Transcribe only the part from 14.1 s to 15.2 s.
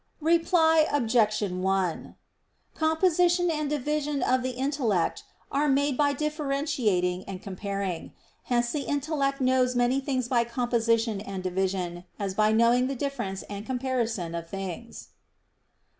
of things.